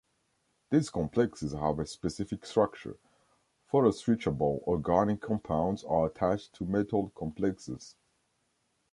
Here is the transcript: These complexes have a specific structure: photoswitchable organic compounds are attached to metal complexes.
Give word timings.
These 0.71 0.89
complexes 0.89 1.53
have 1.53 1.77
a 1.77 1.85
specific 1.85 2.43
structure: 2.47 2.97
photoswitchable 3.71 4.63
organic 4.63 5.21
compounds 5.21 5.83
are 5.83 6.07
attached 6.07 6.53
to 6.53 6.65
metal 6.65 7.11
complexes. 7.15 7.95